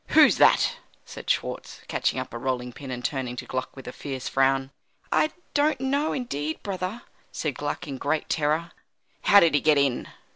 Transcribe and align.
"Who's 0.17 0.37
that?" 0.37 0.77
said 1.05 1.29
Schwartz, 1.29 1.81
catching 1.87 2.17
up 2.17 2.33
a 2.33 2.37
rolling 2.39 2.73
pin, 2.73 2.89
and 2.89 3.05
turning 3.05 3.35
to 3.35 3.45
Gluck 3.45 3.75
with 3.75 3.87
a 3.87 3.91
fierce 3.91 4.27
frown. 4.27 4.71
"I 5.11 5.29
don't 5.53 5.79
know, 5.79 6.11
indeed, 6.11 6.63
brother," 6.63 7.03
said 7.31 7.53
Gluck, 7.53 7.87
in 7.87 7.99
great 7.99 8.27
terror. 8.27 8.71
"How 9.25 9.39
did 9.39 9.53
he 9.53 9.61
get 9.61 9.77
in?" 9.77 10.07